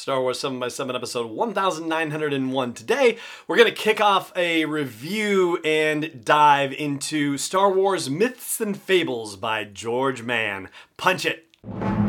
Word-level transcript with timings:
Star 0.00 0.22
Wars 0.22 0.40
7 0.40 0.58
by 0.58 0.68
7 0.68 0.96
episode 0.96 1.30
1901. 1.30 2.72
Today, 2.72 3.18
we're 3.46 3.58
going 3.58 3.68
to 3.68 3.74
kick 3.74 4.00
off 4.00 4.32
a 4.34 4.64
review 4.64 5.58
and 5.62 6.24
dive 6.24 6.72
into 6.72 7.36
Star 7.36 7.70
Wars 7.70 8.08
Myths 8.08 8.62
and 8.62 8.80
Fables 8.80 9.36
by 9.36 9.64
George 9.64 10.22
Mann. 10.22 10.70
Punch 10.96 11.26
it! 11.26 11.99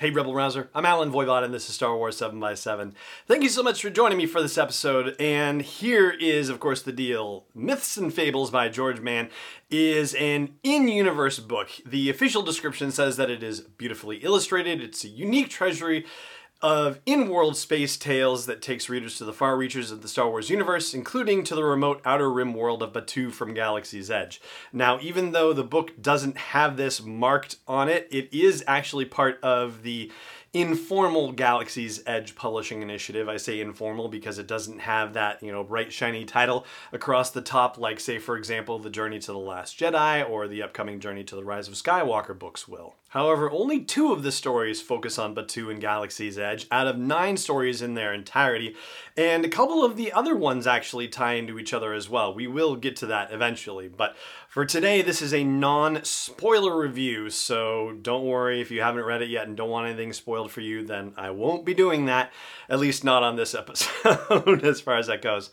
Hey, 0.00 0.08
Rebel 0.08 0.32
Rouser. 0.32 0.70
I'm 0.74 0.86
Allen 0.86 1.12
Voivod, 1.12 1.44
and 1.44 1.52
this 1.52 1.68
is 1.68 1.74
Star 1.74 1.94
Wars 1.94 2.16
7 2.16 2.40
by 2.40 2.54
7 2.54 2.94
Thank 3.26 3.42
you 3.42 3.50
so 3.50 3.62
much 3.62 3.82
for 3.82 3.90
joining 3.90 4.16
me 4.16 4.24
for 4.24 4.40
this 4.40 4.56
episode. 4.56 5.14
And 5.20 5.60
here 5.60 6.08
is, 6.08 6.48
of 6.48 6.58
course, 6.58 6.80
the 6.80 6.90
deal 6.90 7.44
Myths 7.54 7.98
and 7.98 8.10
Fables 8.10 8.50
by 8.50 8.70
George 8.70 9.00
Mann 9.00 9.28
is 9.68 10.14
an 10.14 10.54
in 10.62 10.88
universe 10.88 11.38
book. 11.38 11.68
The 11.84 12.08
official 12.08 12.40
description 12.40 12.90
says 12.90 13.18
that 13.18 13.28
it 13.28 13.42
is 13.42 13.60
beautifully 13.60 14.16
illustrated, 14.24 14.80
it's 14.80 15.04
a 15.04 15.08
unique 15.08 15.50
treasury 15.50 16.06
of 16.62 17.00
in-world 17.06 17.56
space 17.56 17.96
tales 17.96 18.46
that 18.46 18.60
takes 18.60 18.88
readers 18.88 19.16
to 19.18 19.24
the 19.24 19.32
far 19.32 19.56
reaches 19.56 19.90
of 19.90 20.02
the 20.02 20.08
Star 20.08 20.28
Wars 20.28 20.50
universe, 20.50 20.92
including 20.92 21.42
to 21.44 21.54
the 21.54 21.64
remote 21.64 22.00
outer 22.04 22.30
rim 22.30 22.52
world 22.54 22.82
of 22.82 22.92
Batuu 22.92 23.32
from 23.32 23.54
Galaxy's 23.54 24.10
Edge. 24.10 24.40
Now, 24.72 24.98
even 25.00 25.32
though 25.32 25.52
the 25.52 25.64
book 25.64 26.00
doesn't 26.00 26.36
have 26.36 26.76
this 26.76 27.02
marked 27.02 27.56
on 27.66 27.88
it, 27.88 28.08
it 28.10 28.32
is 28.32 28.62
actually 28.66 29.06
part 29.06 29.38
of 29.42 29.82
the 29.82 30.12
informal 30.52 31.32
Galaxy's 31.32 32.02
Edge 32.06 32.34
publishing 32.34 32.82
initiative. 32.82 33.28
I 33.28 33.36
say 33.36 33.60
informal 33.60 34.08
because 34.08 34.38
it 34.38 34.46
doesn't 34.46 34.80
have 34.80 35.14
that, 35.14 35.42
you 35.42 35.52
know, 35.52 35.62
bright 35.62 35.92
shiny 35.92 36.24
title 36.24 36.66
across 36.92 37.30
the 37.30 37.42
top 37.42 37.78
like 37.78 38.00
say 38.00 38.18
for 38.18 38.36
example 38.36 38.78
The 38.78 38.90
Journey 38.90 39.20
to 39.20 39.32
the 39.32 39.38
Last 39.38 39.78
Jedi 39.78 40.28
or 40.28 40.48
the 40.48 40.62
upcoming 40.62 41.00
Journey 41.00 41.24
to 41.24 41.36
the 41.36 41.44
Rise 41.44 41.68
of 41.68 41.74
Skywalker 41.74 42.36
books 42.36 42.66
will. 42.66 42.96
However, 43.10 43.50
only 43.50 43.80
two 43.80 44.12
of 44.12 44.22
the 44.22 44.30
stories 44.30 44.80
focus 44.80 45.18
on 45.18 45.34
Batuu 45.34 45.68
and 45.68 45.80
Galaxy's 45.80 46.38
Edge 46.38 46.68
out 46.70 46.86
of 46.86 46.96
nine 46.96 47.36
stories 47.36 47.82
in 47.82 47.94
their 47.94 48.14
entirety, 48.14 48.76
and 49.16 49.44
a 49.44 49.48
couple 49.48 49.84
of 49.84 49.96
the 49.96 50.12
other 50.12 50.36
ones 50.36 50.64
actually 50.64 51.08
tie 51.08 51.32
into 51.32 51.58
each 51.58 51.74
other 51.74 51.92
as 51.92 52.08
well. 52.08 52.32
We 52.32 52.46
will 52.46 52.76
get 52.76 52.94
to 52.96 53.06
that 53.06 53.32
eventually, 53.32 53.88
but 53.88 54.14
for 54.48 54.64
today, 54.64 55.02
this 55.02 55.22
is 55.22 55.34
a 55.34 55.42
non 55.42 56.04
spoiler 56.04 56.78
review, 56.78 57.30
so 57.30 57.98
don't 58.00 58.26
worry 58.26 58.60
if 58.60 58.70
you 58.70 58.80
haven't 58.80 59.04
read 59.04 59.22
it 59.22 59.28
yet 59.28 59.48
and 59.48 59.56
don't 59.56 59.70
want 59.70 59.88
anything 59.88 60.12
spoiled 60.12 60.52
for 60.52 60.60
you, 60.60 60.84
then 60.86 61.12
I 61.16 61.30
won't 61.30 61.64
be 61.64 61.74
doing 61.74 62.04
that, 62.06 62.32
at 62.68 62.78
least 62.78 63.02
not 63.02 63.24
on 63.24 63.34
this 63.34 63.54
episode 63.56 64.64
as 64.64 64.80
far 64.80 64.98
as 64.98 65.08
that 65.08 65.20
goes. 65.20 65.50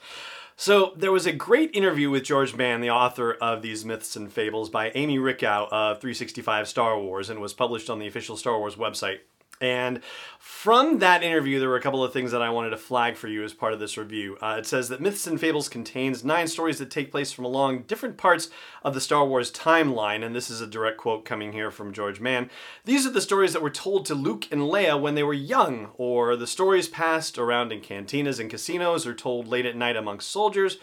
So 0.59 0.93
there 0.95 1.11
was 1.11 1.27
a 1.27 1.31
great 1.31 1.69
interview 1.75 2.09
with 2.09 2.23
George 2.23 2.55
Mann, 2.55 2.81
the 2.81 2.89
author 2.89 3.31
of 3.31 3.61
these 3.61 3.85
myths 3.85 4.15
and 4.15 4.33
fables, 4.33 4.71
by 4.71 4.91
Amy 4.95 5.19
Richau 5.19 5.67
of 5.71 6.01
365 6.01 6.67
Star 6.67 6.99
Wars, 6.99 7.29
and 7.29 7.39
was 7.39 7.53
published 7.53 7.91
on 7.91 7.99
the 7.99 8.07
official 8.07 8.35
Star 8.35 8.57
Wars 8.57 8.75
website. 8.75 9.19
And 9.59 10.01
from 10.39 10.99
that 10.99 11.23
interview, 11.23 11.59
there 11.59 11.69
were 11.69 11.77
a 11.77 11.81
couple 11.81 12.03
of 12.03 12.13
things 12.13 12.31
that 12.31 12.41
I 12.41 12.49
wanted 12.49 12.69
to 12.71 12.77
flag 12.77 13.15
for 13.15 13.27
you 13.27 13.43
as 13.43 13.53
part 13.53 13.73
of 13.73 13.79
this 13.79 13.97
review. 13.97 14.37
Uh, 14.41 14.57
it 14.59 14.65
says 14.65 14.89
that 14.89 15.01
Myths 15.01 15.27
and 15.27 15.39
Fables 15.39 15.67
contains 15.67 16.23
nine 16.23 16.47
stories 16.47 16.77
that 16.79 16.91
take 16.91 17.11
place 17.11 17.31
from 17.31 17.45
along 17.45 17.83
different 17.83 18.17
parts 18.17 18.49
of 18.83 18.93
the 18.93 19.01
Star 19.01 19.25
Wars 19.25 19.51
timeline, 19.51 20.23
and 20.23 20.35
this 20.35 20.49
is 20.49 20.61
a 20.61 20.67
direct 20.67 20.97
quote 20.97 21.25
coming 21.25 21.53
here 21.53 21.71
from 21.71 21.93
George 21.93 22.19
Mann. 22.19 22.49
These 22.85 23.05
are 23.05 23.11
the 23.11 23.21
stories 23.21 23.53
that 23.53 23.61
were 23.61 23.69
told 23.69 24.05
to 24.05 24.15
Luke 24.15 24.47
and 24.51 24.61
Leia 24.61 24.99
when 24.99 25.15
they 25.15 25.23
were 25.23 25.33
young, 25.33 25.89
or 25.97 26.35
the 26.35 26.47
stories 26.47 26.87
passed 26.87 27.37
around 27.37 27.71
in 27.71 27.81
cantinas 27.81 28.39
and 28.39 28.49
casinos, 28.49 29.07
or 29.07 29.13
told 29.13 29.47
late 29.47 29.65
at 29.65 29.75
night 29.75 29.95
amongst 29.95 30.29
soldiers 30.29 30.77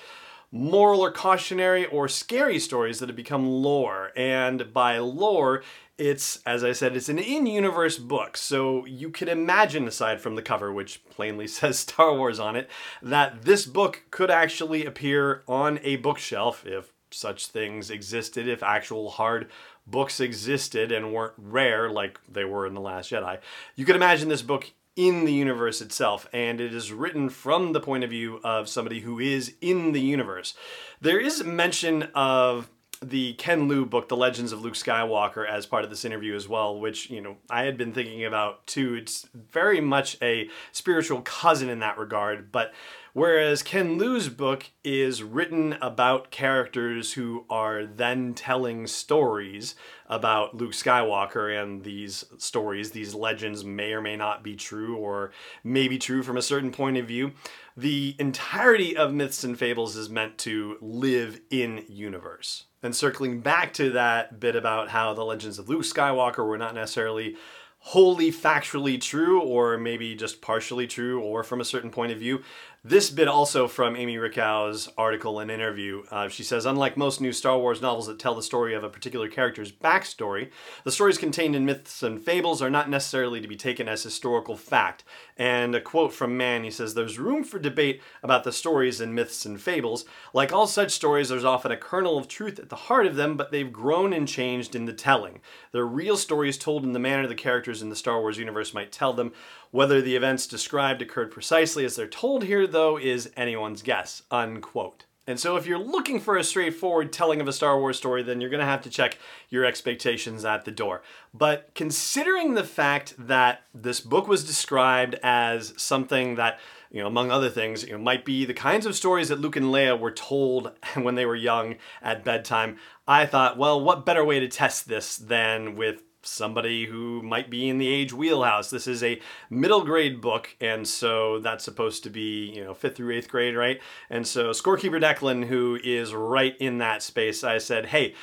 moral 0.54 1.00
or 1.00 1.10
cautionary 1.10 1.84
or 1.84 2.06
scary 2.06 2.60
stories 2.60 3.00
that 3.00 3.08
have 3.08 3.16
become 3.16 3.44
lore. 3.44 4.12
And 4.16 4.72
by 4.72 4.98
lore, 4.98 5.64
it's, 5.98 6.40
as 6.46 6.62
I 6.62 6.70
said, 6.70 6.96
it's 6.96 7.08
an 7.08 7.18
in 7.18 7.46
universe 7.46 7.98
book, 7.98 8.36
so 8.36 8.84
you 8.86 9.10
could 9.10 9.28
imagine, 9.28 9.88
aside 9.88 10.20
from 10.20 10.36
the 10.36 10.42
cover, 10.42 10.72
which 10.72 11.04
plainly 11.10 11.46
says 11.48 11.80
Star 11.80 12.14
Wars 12.14 12.38
on 12.38 12.54
it, 12.54 12.70
that 13.02 13.42
this 13.42 13.66
book 13.66 14.02
could 14.12 14.30
actually 14.30 14.86
appear 14.86 15.42
on 15.48 15.80
a 15.82 15.96
bookshelf 15.96 16.64
if 16.64 16.92
such 17.10 17.48
things 17.48 17.90
existed, 17.90 18.46
if 18.46 18.62
actual 18.62 19.10
hard 19.10 19.50
books 19.88 20.20
existed 20.20 20.92
and 20.92 21.12
weren't 21.12 21.34
rare 21.36 21.90
like 21.90 22.20
they 22.28 22.44
were 22.44 22.64
in 22.64 22.74
The 22.74 22.80
Last 22.80 23.10
Jedi. 23.10 23.38
You 23.74 23.84
could 23.84 23.96
imagine 23.96 24.28
this 24.28 24.42
book 24.42 24.72
in 24.96 25.24
the 25.24 25.32
universe 25.32 25.80
itself, 25.80 26.28
and 26.32 26.60
it 26.60 26.74
is 26.74 26.92
written 26.92 27.28
from 27.28 27.72
the 27.72 27.80
point 27.80 28.04
of 28.04 28.10
view 28.10 28.40
of 28.44 28.68
somebody 28.68 29.00
who 29.00 29.18
is 29.18 29.54
in 29.60 29.92
the 29.92 30.00
universe. 30.00 30.54
There 31.00 31.18
is 31.18 31.42
mention 31.42 32.04
of 32.14 32.70
the 33.02 33.34
Ken 33.34 33.68
Liu 33.68 33.84
book, 33.84 34.08
The 34.08 34.16
Legends 34.16 34.52
of 34.52 34.62
Luke 34.62 34.74
Skywalker, 34.74 35.46
as 35.48 35.66
part 35.66 35.84
of 35.84 35.90
this 35.90 36.04
interview 36.04 36.34
as 36.34 36.48
well, 36.48 36.78
which, 36.78 37.10
you 37.10 37.20
know, 37.20 37.36
I 37.50 37.64
had 37.64 37.76
been 37.76 37.92
thinking 37.92 38.24
about 38.24 38.66
too. 38.66 38.94
It's 38.94 39.28
very 39.34 39.80
much 39.80 40.16
a 40.22 40.48
spiritual 40.72 41.20
cousin 41.22 41.68
in 41.68 41.80
that 41.80 41.98
regard, 41.98 42.50
but 42.52 42.72
whereas 43.14 43.62
Ken 43.62 43.96
Liu's 43.96 44.28
book 44.28 44.70
is 44.84 45.22
written 45.22 45.78
about 45.80 46.30
characters 46.30 47.14
who 47.14 47.46
are 47.48 47.86
then 47.86 48.34
telling 48.34 48.86
stories 48.86 49.74
about 50.06 50.54
Luke 50.54 50.72
Skywalker, 50.72 51.60
and 51.60 51.82
these 51.82 52.26
stories, 52.36 52.90
these 52.90 53.14
legends 53.14 53.64
may 53.64 53.94
or 53.94 54.02
may 54.02 54.16
not 54.16 54.42
be 54.42 54.54
true, 54.54 54.96
or 54.96 55.32
may 55.62 55.88
be 55.88 55.96
true 55.96 56.22
from 56.22 56.36
a 56.36 56.42
certain 56.42 56.70
point 56.70 56.98
of 56.98 57.08
view. 57.08 57.32
The 57.76 58.14
entirety 58.18 58.96
of 58.96 59.14
Myths 59.14 59.42
and 59.42 59.58
Fables 59.58 59.96
is 59.96 60.10
meant 60.10 60.36
to 60.38 60.76
live 60.82 61.40
in 61.50 61.84
universe. 61.88 62.64
And 62.82 62.94
circling 62.94 63.40
back 63.40 63.72
to 63.74 63.90
that 63.92 64.38
bit 64.38 64.54
about 64.54 64.90
how 64.90 65.14
the 65.14 65.24
legends 65.24 65.58
of 65.58 65.70
Luke 65.70 65.82
Skywalker 65.82 66.46
were 66.46 66.58
not 66.58 66.74
necessarily 66.74 67.36
wholly 67.78 68.32
factually 68.32 68.98
true 68.98 69.40
or 69.42 69.76
maybe 69.76 70.14
just 70.14 70.40
partially 70.40 70.86
true 70.86 71.20
or 71.20 71.42
from 71.42 71.60
a 71.60 71.64
certain 71.64 71.90
point 71.90 72.10
of 72.10 72.18
view. 72.18 72.42
This 72.86 73.08
bit 73.08 73.28
also 73.28 73.66
from 73.66 73.96
Amy 73.96 74.16
Richau's 74.16 74.90
article 74.98 75.38
and 75.38 75.50
interview. 75.50 76.02
Uh, 76.10 76.28
she 76.28 76.42
says, 76.42 76.66
unlike 76.66 76.98
most 76.98 77.18
new 77.18 77.32
Star 77.32 77.58
Wars 77.58 77.80
novels 77.80 78.08
that 78.08 78.18
tell 78.18 78.34
the 78.34 78.42
story 78.42 78.74
of 78.74 78.84
a 78.84 78.90
particular 78.90 79.26
character's 79.26 79.72
backstory, 79.72 80.50
the 80.84 80.92
stories 80.92 81.16
contained 81.16 81.56
in 81.56 81.64
myths 81.64 82.02
and 82.02 82.22
fables 82.22 82.60
are 82.60 82.68
not 82.68 82.90
necessarily 82.90 83.40
to 83.40 83.48
be 83.48 83.56
taken 83.56 83.88
as 83.88 84.02
historical 84.02 84.54
fact. 84.54 85.02
And 85.38 85.74
a 85.74 85.80
quote 85.80 86.12
from 86.12 86.36
Mann, 86.36 86.62
he 86.62 86.70
says, 86.70 86.92
There's 86.92 87.18
room 87.18 87.42
for 87.42 87.58
debate 87.58 88.02
about 88.22 88.44
the 88.44 88.52
stories 88.52 89.00
in 89.00 89.14
myths 89.14 89.46
and 89.46 89.58
fables. 89.58 90.04
Like 90.34 90.52
all 90.52 90.66
such 90.66 90.90
stories, 90.90 91.30
there's 91.30 91.42
often 91.42 91.72
a 91.72 91.78
kernel 91.78 92.18
of 92.18 92.28
truth 92.28 92.58
at 92.58 92.68
the 92.68 92.76
heart 92.76 93.06
of 93.06 93.16
them, 93.16 93.38
but 93.38 93.50
they've 93.50 93.72
grown 93.72 94.12
and 94.12 94.28
changed 94.28 94.76
in 94.76 94.84
the 94.84 94.92
telling. 94.92 95.40
They're 95.72 95.86
real 95.86 96.18
stories 96.18 96.58
told 96.58 96.84
in 96.84 96.92
the 96.92 96.98
manner 96.98 97.26
the 97.26 97.34
characters 97.34 97.80
in 97.80 97.88
the 97.88 97.96
Star 97.96 98.20
Wars 98.20 98.36
universe 98.36 98.74
might 98.74 98.92
tell 98.92 99.14
them. 99.14 99.32
Whether 99.74 100.00
the 100.00 100.14
events 100.14 100.46
described 100.46 101.02
occurred 101.02 101.32
precisely 101.32 101.84
as 101.84 101.96
they're 101.96 102.06
told 102.06 102.44
here, 102.44 102.64
though, 102.64 102.96
is 102.96 103.32
anyone's 103.36 103.82
guess. 103.82 104.22
Unquote. 104.30 105.06
And 105.26 105.40
so, 105.40 105.56
if 105.56 105.66
you're 105.66 105.80
looking 105.80 106.20
for 106.20 106.36
a 106.36 106.44
straightforward 106.44 107.12
telling 107.12 107.40
of 107.40 107.48
a 107.48 107.52
Star 107.52 107.76
Wars 107.80 107.96
story, 107.96 108.22
then 108.22 108.40
you're 108.40 108.50
going 108.50 108.60
to 108.60 108.66
have 108.66 108.82
to 108.82 108.88
check 108.88 109.18
your 109.48 109.64
expectations 109.64 110.44
at 110.44 110.64
the 110.64 110.70
door. 110.70 111.02
But 111.32 111.72
considering 111.74 112.54
the 112.54 112.62
fact 112.62 113.14
that 113.18 113.62
this 113.74 113.98
book 113.98 114.28
was 114.28 114.44
described 114.44 115.16
as 115.24 115.74
something 115.76 116.36
that, 116.36 116.60
you 116.92 117.00
know, 117.00 117.08
among 117.08 117.32
other 117.32 117.50
things, 117.50 117.82
you 117.82 117.94
know, 117.94 117.98
might 117.98 118.24
be 118.24 118.44
the 118.44 118.54
kinds 118.54 118.86
of 118.86 118.94
stories 118.94 119.28
that 119.30 119.40
Luke 119.40 119.56
and 119.56 119.66
Leia 119.66 119.98
were 119.98 120.12
told 120.12 120.70
when 120.94 121.16
they 121.16 121.26
were 121.26 121.34
young 121.34 121.74
at 122.00 122.22
bedtime, 122.22 122.76
I 123.08 123.26
thought, 123.26 123.58
well, 123.58 123.80
what 123.80 124.06
better 124.06 124.24
way 124.24 124.38
to 124.38 124.46
test 124.46 124.86
this 124.86 125.16
than 125.16 125.74
with 125.74 126.04
somebody 126.24 126.86
who 126.86 127.22
might 127.22 127.50
be 127.50 127.68
in 127.68 127.78
the 127.78 127.88
age 127.88 128.12
wheelhouse. 128.12 128.70
This 128.70 128.86
is 128.86 129.02
a 129.02 129.20
middle 129.50 129.84
grade 129.84 130.20
book, 130.20 130.56
and 130.60 130.86
so 130.86 131.38
that's 131.38 131.64
supposed 131.64 132.02
to 132.04 132.10
be, 132.10 132.52
you 132.54 132.64
know, 132.64 132.74
fifth 132.74 132.96
through 132.96 133.14
eighth 133.14 133.28
grade, 133.28 133.54
right? 133.54 133.80
And 134.10 134.26
so 134.26 134.50
Scorekeeper 134.50 135.00
Declan, 135.00 135.46
who 135.46 135.78
is 135.82 136.14
right 136.14 136.56
in 136.58 136.78
that 136.78 137.02
space, 137.02 137.44
I 137.44 137.58
said, 137.58 137.86
hey, 137.86 138.14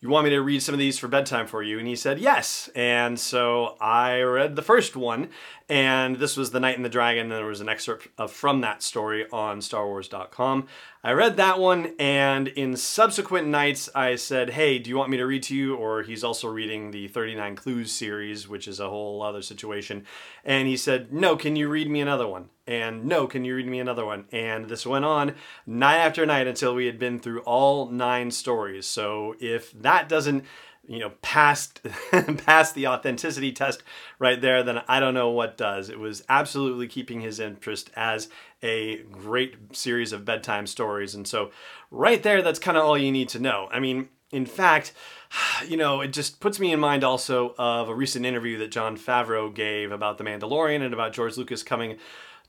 you 0.00 0.08
want 0.08 0.24
me 0.24 0.30
to 0.30 0.40
read 0.40 0.62
some 0.62 0.74
of 0.74 0.78
these 0.78 0.96
for 0.96 1.08
bedtime 1.08 1.48
for 1.48 1.60
you? 1.60 1.78
And 1.78 1.88
he 1.88 1.96
said, 1.96 2.20
yes. 2.20 2.70
And 2.76 3.18
so 3.18 3.76
I 3.80 4.20
read 4.20 4.54
the 4.54 4.62
first 4.62 4.94
one, 4.94 5.30
and 5.68 6.16
this 6.16 6.36
was 6.36 6.52
The 6.52 6.60
Knight 6.60 6.76
and 6.76 6.84
the 6.84 6.88
Dragon, 6.88 7.22
and 7.22 7.32
there 7.32 7.44
was 7.44 7.60
an 7.60 7.68
excerpt 7.68 8.06
of, 8.16 8.30
from 8.30 8.60
that 8.60 8.80
story 8.82 9.26
on 9.32 9.58
StarWars.com. 9.58 10.68
I 11.02 11.12
read 11.12 11.36
that 11.38 11.58
one, 11.58 11.94
and 11.98 12.46
in 12.46 12.76
subsequent 12.76 13.48
nights, 13.48 13.88
I 13.92 14.14
said, 14.14 14.50
Hey, 14.50 14.78
do 14.78 14.88
you 14.88 14.96
want 14.96 15.10
me 15.10 15.16
to 15.16 15.26
read 15.26 15.42
to 15.44 15.56
you? 15.56 15.74
Or 15.74 16.02
he's 16.02 16.22
also 16.22 16.48
reading 16.48 16.92
the 16.92 17.08
39 17.08 17.56
Clues 17.56 17.90
series, 17.90 18.48
which 18.48 18.68
is 18.68 18.78
a 18.78 18.88
whole 18.88 19.20
other 19.22 19.42
situation. 19.42 20.04
And 20.44 20.68
he 20.68 20.76
said, 20.76 21.12
No, 21.12 21.36
can 21.36 21.56
you 21.56 21.68
read 21.68 21.90
me 21.90 22.00
another 22.00 22.28
one? 22.28 22.50
And 22.68 23.06
no, 23.06 23.26
can 23.26 23.46
you 23.46 23.56
read 23.56 23.66
me 23.66 23.80
another 23.80 24.04
one? 24.04 24.26
And 24.30 24.68
this 24.68 24.86
went 24.86 25.06
on 25.06 25.34
night 25.66 25.96
after 25.96 26.26
night 26.26 26.46
until 26.46 26.74
we 26.74 26.84
had 26.84 26.98
been 26.98 27.18
through 27.18 27.40
all 27.40 27.88
nine 27.88 28.30
stories. 28.30 28.84
So 28.84 29.34
if 29.40 29.72
that 29.72 30.06
doesn't 30.06 30.44
you 30.86 30.98
know, 30.98 31.12
passed 31.22 31.80
passed 32.38 32.74
the 32.74 32.86
authenticity 32.86 33.52
test 33.52 33.82
right 34.18 34.40
there, 34.40 34.62
then 34.62 34.82
I 34.86 35.00
don't 35.00 35.14
know 35.14 35.30
what 35.30 35.56
does. 35.56 35.88
It 35.88 35.98
was 35.98 36.24
absolutely 36.28 36.88
keeping 36.88 37.20
his 37.20 37.40
interest 37.40 37.90
as 37.94 38.28
a 38.62 38.98
great 39.10 39.76
series 39.76 40.12
of 40.12 40.24
bedtime 40.24 40.66
stories. 40.66 41.14
And 41.14 41.26
so 41.26 41.50
right 41.90 42.22
there, 42.22 42.42
that's 42.42 42.58
kind 42.58 42.76
of 42.76 42.84
all 42.84 42.98
you 42.98 43.12
need 43.12 43.28
to 43.30 43.38
know. 43.38 43.68
I 43.70 43.80
mean, 43.80 44.08
in 44.30 44.46
fact, 44.46 44.92
you 45.66 45.76
know, 45.78 46.02
it 46.02 46.08
just 46.08 46.40
puts 46.40 46.60
me 46.60 46.72
in 46.72 46.80
mind 46.80 47.04
also 47.04 47.54
of 47.58 47.88
a 47.88 47.94
recent 47.94 48.26
interview 48.26 48.58
that 48.58 48.70
Jon 48.70 48.96
Favreau 48.96 49.54
gave 49.54 49.92
about 49.92 50.18
The 50.18 50.24
Mandalorian 50.24 50.82
and 50.82 50.92
about 50.92 51.12
George 51.12 51.36
Lucas 51.36 51.62
coming 51.62 51.96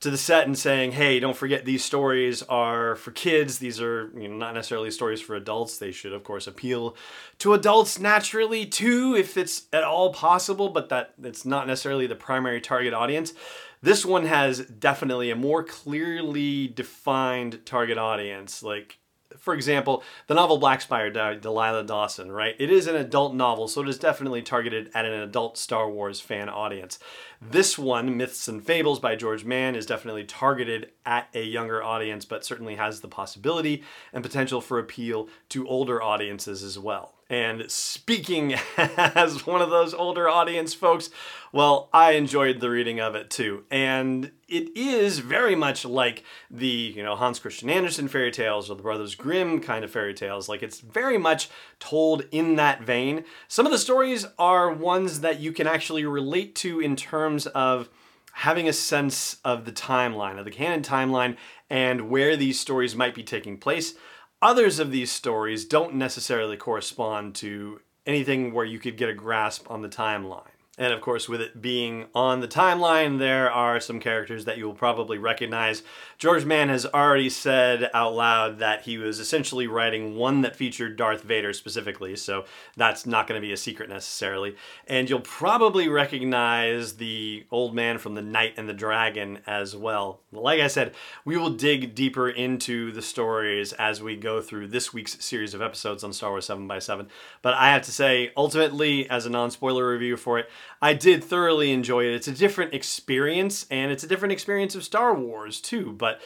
to 0.00 0.10
the 0.10 0.18
set 0.18 0.46
and 0.46 0.58
saying, 0.58 0.92
"Hey, 0.92 1.20
don't 1.20 1.36
forget 1.36 1.64
these 1.64 1.84
stories 1.84 2.42
are 2.44 2.96
for 2.96 3.10
kids. 3.10 3.58
These 3.58 3.80
are 3.80 4.10
you 4.16 4.28
know, 4.28 4.36
not 4.36 4.54
necessarily 4.54 4.90
stories 4.90 5.20
for 5.20 5.36
adults. 5.36 5.78
They 5.78 5.92
should, 5.92 6.12
of 6.12 6.24
course, 6.24 6.46
appeal 6.46 6.96
to 7.38 7.54
adults 7.54 7.98
naturally 7.98 8.66
too, 8.66 9.14
if 9.16 9.36
it's 9.36 9.64
at 9.72 9.84
all 9.84 10.12
possible. 10.12 10.70
But 10.70 10.88
that 10.88 11.14
it's 11.22 11.44
not 11.44 11.66
necessarily 11.66 12.06
the 12.06 12.16
primary 12.16 12.60
target 12.60 12.94
audience." 12.94 13.34
This 13.82 14.04
one 14.04 14.26
has 14.26 14.60
definitely 14.66 15.30
a 15.30 15.36
more 15.36 15.64
clearly 15.64 16.68
defined 16.68 17.64
target 17.64 17.96
audience. 17.96 18.62
Like 18.62 18.99
for 19.38 19.54
example, 19.54 20.02
the 20.26 20.34
novel 20.34 20.58
Black 20.58 20.80
Spire 20.80 21.10
Delilah 21.10 21.84
Dawson, 21.84 22.32
right? 22.32 22.54
It 22.58 22.70
is 22.70 22.86
an 22.86 22.96
adult 22.96 23.34
novel, 23.34 23.68
so 23.68 23.82
it 23.82 23.88
is 23.88 23.98
definitely 23.98 24.42
targeted 24.42 24.90
at 24.94 25.04
an 25.04 25.12
adult 25.12 25.56
Star 25.58 25.90
Wars 25.90 26.20
fan 26.20 26.48
audience. 26.48 26.98
This 27.40 27.78
one, 27.78 28.16
Myths 28.16 28.48
and 28.48 28.64
Fables 28.64 28.98
by 28.98 29.16
George 29.16 29.44
Mann, 29.44 29.74
is 29.74 29.86
definitely 29.86 30.24
targeted 30.24 30.90
at 31.06 31.28
a 31.34 31.42
younger 31.42 31.82
audience, 31.82 32.24
but 32.24 32.44
certainly 32.44 32.76
has 32.76 33.00
the 33.00 33.08
possibility 33.08 33.82
and 34.12 34.22
potential 34.22 34.60
for 34.60 34.78
appeal 34.78 35.28
to 35.50 35.66
older 35.68 36.02
audiences 36.02 36.62
as 36.62 36.78
well. 36.78 37.14
And 37.30 37.70
speaking 37.70 38.56
as 38.76 39.46
one 39.46 39.62
of 39.62 39.70
those 39.70 39.94
older 39.94 40.28
audience 40.28 40.74
folks, 40.74 41.10
well, 41.52 41.88
I 41.92 42.12
enjoyed 42.12 42.58
the 42.58 42.68
reading 42.68 42.98
of 42.98 43.14
it 43.14 43.30
too. 43.30 43.62
And 43.70 44.32
it 44.48 44.76
is 44.76 45.20
very 45.20 45.54
much 45.54 45.84
like 45.84 46.24
the, 46.50 46.66
you 46.66 47.04
know, 47.04 47.14
Hans 47.14 47.38
Christian 47.38 47.70
Andersen 47.70 48.08
fairy 48.08 48.32
tales 48.32 48.68
or 48.68 48.74
the 48.74 48.82
Brothers 48.82 49.14
Grimm 49.14 49.60
kind 49.60 49.84
of 49.84 49.92
fairy 49.92 50.12
tales. 50.12 50.48
Like 50.48 50.64
it's 50.64 50.80
very 50.80 51.18
much 51.18 51.48
told 51.78 52.24
in 52.32 52.56
that 52.56 52.82
vein. 52.82 53.24
Some 53.46 53.64
of 53.64 53.70
the 53.70 53.78
stories 53.78 54.26
are 54.36 54.72
ones 54.72 55.20
that 55.20 55.38
you 55.38 55.52
can 55.52 55.68
actually 55.68 56.04
relate 56.04 56.56
to 56.56 56.80
in 56.80 56.96
terms 56.96 57.46
of 57.46 57.88
having 58.32 58.68
a 58.68 58.72
sense 58.72 59.36
of 59.44 59.66
the 59.66 59.72
timeline, 59.72 60.38
of 60.38 60.44
the 60.44 60.50
canon 60.50 60.82
timeline, 60.82 61.36
and 61.68 62.10
where 62.10 62.36
these 62.36 62.58
stories 62.58 62.96
might 62.96 63.14
be 63.14 63.22
taking 63.22 63.56
place. 63.56 63.94
Others 64.42 64.78
of 64.78 64.90
these 64.90 65.10
stories 65.10 65.66
don't 65.66 65.94
necessarily 65.94 66.56
correspond 66.56 67.34
to 67.36 67.82
anything 68.06 68.54
where 68.54 68.64
you 68.64 68.78
could 68.78 68.96
get 68.96 69.10
a 69.10 69.14
grasp 69.14 69.70
on 69.70 69.82
the 69.82 69.88
timeline. 69.88 70.48
And 70.78 70.92
of 70.94 71.00
course, 71.00 71.28
with 71.28 71.40
it 71.40 71.60
being 71.60 72.06
on 72.14 72.40
the 72.40 72.48
timeline, 72.48 73.18
there 73.18 73.50
are 73.50 73.80
some 73.80 74.00
characters 74.00 74.44
that 74.44 74.56
you 74.56 74.64
will 74.64 74.72
probably 74.72 75.18
recognize. 75.18 75.82
George 76.16 76.44
Mann 76.44 76.68
has 76.68 76.86
already 76.86 77.28
said 77.28 77.90
out 77.92 78.14
loud 78.14 78.60
that 78.60 78.82
he 78.82 78.96
was 78.96 79.18
essentially 79.18 79.66
writing 79.66 80.16
one 80.16 80.42
that 80.42 80.56
featured 80.56 80.96
Darth 80.96 81.22
Vader 81.22 81.52
specifically, 81.52 82.14
so 82.14 82.44
that's 82.76 83.04
not 83.04 83.26
going 83.26 83.38
to 83.38 83.46
be 83.46 83.52
a 83.52 83.56
secret 83.58 83.88
necessarily. 83.88 84.54
And 84.86 85.10
you'll 85.10 85.20
probably 85.20 85.88
recognize 85.88 86.94
the 86.94 87.44
old 87.50 87.74
man 87.74 87.98
from 87.98 88.14
The 88.14 88.22
Knight 88.22 88.54
and 88.56 88.68
the 88.68 88.72
Dragon 88.72 89.40
as 89.46 89.74
well. 89.74 90.20
Like 90.32 90.60
I 90.60 90.68
said, 90.68 90.94
we 91.24 91.36
will 91.36 91.50
dig 91.50 91.94
deeper 91.94 92.30
into 92.30 92.92
the 92.92 93.02
stories 93.02 93.72
as 93.74 94.00
we 94.00 94.14
go 94.14 94.40
through 94.40 94.68
this 94.68 94.94
week's 94.94 95.22
series 95.22 95.52
of 95.52 95.60
episodes 95.60 96.04
on 96.04 96.12
Star 96.12 96.30
Wars 96.30 96.46
7x7. 96.46 97.08
But 97.42 97.54
I 97.54 97.72
have 97.72 97.82
to 97.82 97.92
say, 97.92 98.32
ultimately, 98.36 99.10
as 99.10 99.26
a 99.26 99.30
non 99.30 99.50
spoiler 99.50 99.90
review 99.90 100.16
for 100.16 100.38
it, 100.38 100.48
I 100.82 100.94
did 100.94 101.22
thoroughly 101.22 101.72
enjoy 101.72 102.04
it. 102.04 102.14
It's 102.14 102.28
a 102.28 102.32
different 102.32 102.74
experience, 102.74 103.66
and 103.70 103.92
it's 103.92 104.04
a 104.04 104.08
different 104.08 104.32
experience 104.32 104.74
of 104.74 104.84
Star 104.84 105.14
Wars 105.14 105.60
too. 105.60 105.92
But 105.92 106.20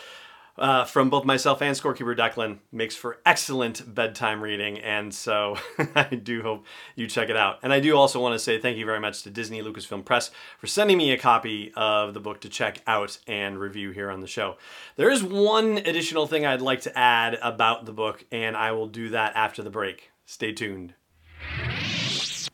uh, 0.57 0.85
from 0.85 1.11
both 1.11 1.25
myself 1.25 1.61
and 1.63 1.77
scorekeeper 1.77 2.17
Declan 2.17 2.59
makes 2.71 2.95
for 2.95 3.19
excellent 3.27 3.93
bedtime 3.93 4.41
reading, 4.41 4.79
and 4.79 5.13
so 5.13 5.57
I 5.97 6.05
do 6.05 6.43
hope 6.43 6.65
you 6.95 7.07
check 7.07 7.29
it 7.29 7.37
out. 7.37 7.59
And 7.63 7.73
I 7.73 7.81
do 7.81 7.97
also 7.97 8.21
want 8.21 8.35
to 8.35 8.39
say 8.39 8.59
thank 8.59 8.79
you 8.79 8.87
very 8.87 9.01
much 9.01 9.23
to 9.23 9.31
Disney 9.31 9.63
Lucasfilm 9.63 10.05
Press 10.05 10.31
for 10.59 10.67
sending 10.67 10.97
me 10.97 11.13
a 11.13 11.19
copy 11.19 11.73
of 11.75 12.15
the 12.15 12.21
book 12.21 12.41
to 12.43 12.49
check 12.49 12.83
out 12.87 13.19
and 13.27 13.59
review 13.59 13.91
here 13.91 14.11
on 14.11 14.21
the 14.21 14.27
show. 14.27 14.57
There 14.97 15.11
is 15.11 15.25
one 15.25 15.79
additional 15.79 16.27
thing 16.27 16.47
I'd 16.47 16.63
like 16.63 16.83
to 16.83 16.97
add 16.97 17.39
about 17.43 17.85
the 17.85 17.93
book, 17.93 18.25
and 18.31 18.57
I 18.57 18.73
will 18.73 18.89
do 18.89 19.09
that 19.11 19.35
after 19.35 19.63
the 19.63 19.71
break. 19.71 20.11
Stay 20.25 20.53
tuned. 20.53 20.95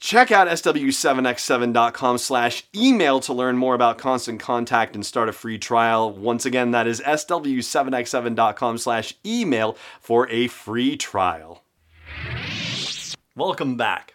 Check 0.00 0.32
out 0.32 0.48
sw7x7.com 0.48 2.16
slash 2.16 2.64
email 2.74 3.20
to 3.20 3.34
learn 3.34 3.58
more 3.58 3.74
about 3.74 3.98
Constant 3.98 4.40
Contact 4.40 4.94
and 4.94 5.04
start 5.04 5.28
a 5.28 5.32
free 5.32 5.58
trial. 5.58 6.10
Once 6.10 6.46
again, 6.46 6.70
that 6.70 6.86
is 6.86 7.02
sw7x7.com 7.02 8.78
slash 8.78 9.14
email 9.26 9.76
for 10.00 10.26
a 10.30 10.46
free 10.46 10.96
trial. 10.96 11.62
Welcome 13.36 13.76
back. 13.76 14.14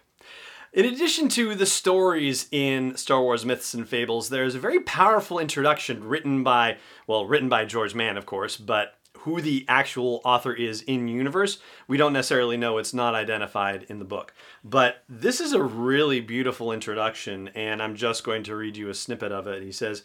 In 0.72 0.84
addition 0.84 1.28
to 1.30 1.54
the 1.54 1.66
stories 1.66 2.48
in 2.50 2.96
Star 2.96 3.22
Wars 3.22 3.46
Myths 3.46 3.72
and 3.72 3.88
Fables, 3.88 4.28
there's 4.28 4.56
a 4.56 4.60
very 4.60 4.80
powerful 4.80 5.38
introduction 5.38 6.02
written 6.02 6.42
by, 6.42 6.78
well, 7.06 7.26
written 7.26 7.48
by 7.48 7.64
George 7.64 7.94
Mann, 7.94 8.16
of 8.16 8.26
course, 8.26 8.56
but 8.56 8.98
who 9.26 9.40
the 9.40 9.64
actual 9.66 10.20
author 10.24 10.52
is 10.52 10.82
in 10.82 11.08
universe, 11.08 11.58
we 11.88 11.96
don't 11.96 12.12
necessarily 12.12 12.56
know. 12.56 12.78
It's 12.78 12.94
not 12.94 13.16
identified 13.16 13.84
in 13.88 13.98
the 13.98 14.04
book. 14.04 14.32
But 14.62 15.02
this 15.08 15.40
is 15.40 15.52
a 15.52 15.60
really 15.60 16.20
beautiful 16.20 16.70
introduction, 16.70 17.48
and 17.48 17.82
I'm 17.82 17.96
just 17.96 18.22
going 18.22 18.44
to 18.44 18.54
read 18.54 18.76
you 18.76 18.88
a 18.88 18.94
snippet 18.94 19.32
of 19.32 19.48
it. 19.48 19.64
He 19.64 19.72
says, 19.72 20.04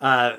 uh, 0.00 0.36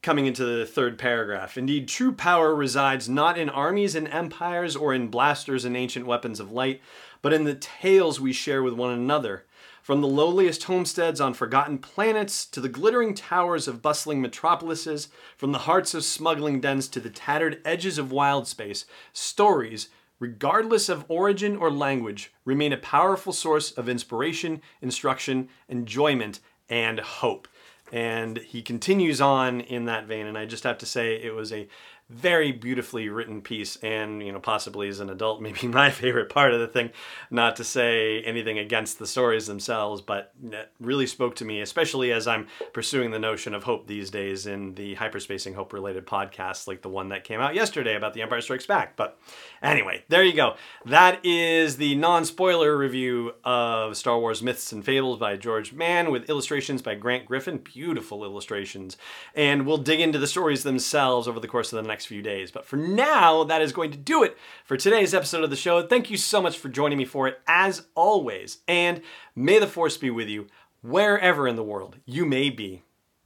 coming 0.00 0.24
into 0.24 0.46
the 0.46 0.64
third 0.64 0.98
paragraph. 0.98 1.58
Indeed, 1.58 1.86
true 1.86 2.12
power 2.12 2.54
resides 2.54 3.06
not 3.06 3.36
in 3.36 3.50
armies 3.50 3.94
and 3.94 4.08
empires 4.08 4.74
or 4.74 4.94
in 4.94 5.08
blasters 5.08 5.66
and 5.66 5.76
ancient 5.76 6.06
weapons 6.06 6.40
of 6.40 6.50
light, 6.50 6.80
but 7.20 7.34
in 7.34 7.44
the 7.44 7.54
tales 7.54 8.18
we 8.18 8.32
share 8.32 8.62
with 8.62 8.72
one 8.72 8.94
another 8.94 9.44
from 9.84 10.00
the 10.00 10.08
lowliest 10.08 10.64
homesteads 10.64 11.20
on 11.20 11.34
forgotten 11.34 11.76
planets 11.76 12.46
to 12.46 12.58
the 12.58 12.70
glittering 12.70 13.12
towers 13.12 13.68
of 13.68 13.82
bustling 13.82 14.18
metropolises, 14.18 15.08
from 15.36 15.52
the 15.52 15.58
hearts 15.58 15.92
of 15.92 16.02
smuggling 16.02 16.58
dens 16.58 16.88
to 16.88 16.98
the 16.98 17.10
tattered 17.10 17.60
edges 17.66 17.98
of 17.98 18.10
wild 18.10 18.48
space, 18.48 18.86
stories, 19.12 19.90
regardless 20.18 20.88
of 20.88 21.04
origin 21.06 21.54
or 21.54 21.70
language, 21.70 22.32
remain 22.46 22.72
a 22.72 22.78
powerful 22.78 23.30
source 23.30 23.72
of 23.72 23.86
inspiration, 23.86 24.62
instruction, 24.80 25.50
enjoyment, 25.68 26.40
and 26.70 26.98
hope. 27.00 27.46
And 27.92 28.38
he 28.38 28.62
continues 28.62 29.20
on 29.20 29.60
in 29.60 29.84
that 29.84 30.06
vein, 30.06 30.26
and 30.26 30.38
I 30.38 30.46
just 30.46 30.64
have 30.64 30.78
to 30.78 30.86
say 30.86 31.16
it 31.16 31.34
was 31.34 31.52
a 31.52 31.68
very 32.10 32.52
beautifully 32.52 33.08
written 33.08 33.40
piece 33.40 33.76
and 33.76 34.22
you 34.24 34.32
know 34.32 34.40
possibly 34.40 34.88
as 34.88 35.00
an 35.00 35.10
adult 35.10 35.40
maybe 35.42 35.66
my 35.66 35.90
favorite 35.90 36.28
part 36.28 36.52
of 36.52 36.60
the 36.60 36.68
thing 36.68 36.90
not 37.30 37.56
to 37.56 37.64
say 37.64 38.20
anything 38.22 38.58
against 38.58 38.98
the 38.98 39.06
stories 39.06 39.46
themselves 39.46 40.00
but 40.00 40.32
it 40.50 40.70
really 40.80 41.06
spoke 41.06 41.34
to 41.34 41.44
me 41.44 41.60
especially 41.60 42.12
as 42.12 42.26
i'm 42.26 42.46
pursuing 42.72 43.10
the 43.10 43.18
notion 43.18 43.54
of 43.54 43.64
hope 43.64 43.86
these 43.86 44.10
days 44.10 44.46
in 44.46 44.74
the 44.74 44.94
hyperspacing 44.96 45.54
hope 45.54 45.72
related 45.72 46.06
podcasts 46.06 46.66
like 46.66 46.82
the 46.82 46.88
one 46.88 47.08
that 47.08 47.24
came 47.24 47.40
out 47.40 47.54
yesterday 47.54 47.96
about 47.96 48.14
the 48.14 48.22
empire 48.22 48.40
strikes 48.40 48.66
back. 48.66 48.96
But 48.96 49.18
anyway 49.62 50.04
there 50.08 50.22
you 50.22 50.34
go. 50.34 50.54
That 50.84 51.24
is 51.24 51.76
the 51.76 51.94
non-spoiler 51.96 52.76
review 52.76 53.32
of 53.44 53.96
star 53.96 54.18
wars 54.18 54.42
myths 54.42 54.72
and 54.72 54.84
fables 54.84 55.18
by 55.18 55.36
george 55.36 55.72
mann 55.72 56.10
with 56.10 56.28
illustrations 56.28 56.82
by 56.82 56.94
grant 56.94 57.26
griffin. 57.26 57.58
Beautiful 57.58 58.24
illustrations. 58.24 58.96
And 59.34 59.66
we'll 59.66 59.78
dig 59.78 60.00
into 60.00 60.18
the 60.18 60.26
stories 60.26 60.62
themselves 60.62 61.28
over 61.28 61.40
the 61.40 61.48
course 61.48 61.72
of 61.72 61.82
the 61.82 61.88
next 61.88 62.03
next 62.04 62.08
few 62.08 62.22
days. 62.22 62.50
But 62.50 62.66
for 62.66 62.76
now, 62.76 63.44
that 63.44 63.62
is 63.62 63.72
going 63.72 63.90
to 63.92 63.98
do 63.98 64.22
it 64.22 64.36
for 64.64 64.76
today's 64.76 65.14
episode 65.14 65.42
of 65.42 65.50
the 65.50 65.56
show. 65.56 65.86
Thank 65.86 66.10
you 66.10 66.16
so 66.16 66.42
much 66.42 66.58
for 66.58 66.68
joining 66.68 66.98
me 66.98 67.04
for 67.04 67.28
it, 67.28 67.40
as 67.46 67.86
always. 67.94 68.58
And 68.68 69.00
may 69.34 69.58
the 69.58 69.66
force 69.66 69.96
be 69.96 70.10
with 70.10 70.28
you 70.28 70.46
wherever 70.82 71.48
in 71.48 71.56
the 71.56 71.62
world 71.62 71.96
you 72.04 72.26
may 72.26 72.50
be. 72.50 72.82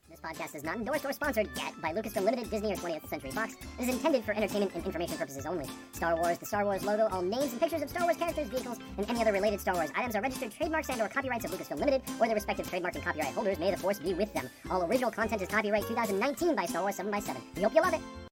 This 0.09 0.21
podcast 0.21 0.57
is 0.57 0.65
not 0.65 0.77
endorsed 0.77 1.05
or 1.05 1.13
sponsored 1.13 1.49
yet 1.57 1.81
by 1.81 1.93
Lucasfilm 1.93 2.25
Limited, 2.25 2.51
Disney, 2.51 2.73
or 2.73 2.77
20th 2.77 3.09
Century 3.09 3.31
Fox. 3.31 3.55
It 3.79 3.89
is 3.89 3.95
intended 3.95 4.25
for 4.25 4.33
entertainment 4.33 4.73
and 4.75 4.85
information 4.85 5.17
purposes 5.17 5.47
only. 5.47 5.69
Star 5.93 6.17
Wars, 6.17 6.39
the 6.39 6.47
Star 6.47 6.65
Wars 6.65 6.83
logo, 6.83 7.09
all 7.13 7.23
names 7.23 7.53
and 7.53 7.61
pictures 7.61 7.83
of 7.83 7.91
Star 7.91 8.03
Wars 8.03 8.17
characters, 8.17 8.49
vehicles, 8.49 8.79
and 8.97 9.09
any 9.09 9.21
other 9.21 9.33
related 9.33 9.61
Star 9.61 9.75
Wars 9.75 9.91
items 9.95 10.17
are 10.17 10.21
registered 10.21 10.51
trademarks 10.51 10.89
and 10.89 11.01
or 11.01 11.09
copyrights 11.09 11.45
of 11.45 11.53
Lucasfilm 11.53 11.79
Limited 11.79 12.03
or 12.19 12.27
their 12.27 12.35
respective 12.35 12.69
trademark 12.69 12.97
and 12.97 13.05
copyright 13.05 13.33
holders. 13.33 13.59
May 13.61 13.71
the 13.71 13.77
force 13.77 14.01
be 14.01 14.15
with 14.15 14.33
them. 14.35 14.49
All 14.71 14.83
original 14.85 15.11
content 15.11 15.41
is 15.41 15.49
copyright 15.49 15.87
2019 15.87 16.57
by 16.57 16.67
Star 16.67 16.83
Wars 16.83 16.97
7x7. 16.97 17.37
We 17.55 17.63
hope 17.63 17.75
you 17.75 17.83
love 17.83 17.95
it. 17.95 18.28